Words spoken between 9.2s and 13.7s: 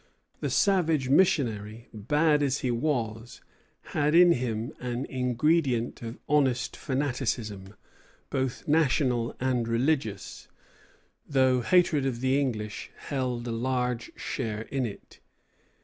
and religious; though hatred of the English held a